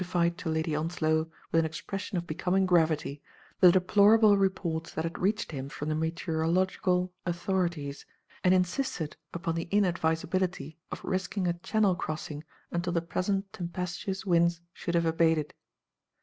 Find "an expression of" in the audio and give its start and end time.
1.59-2.25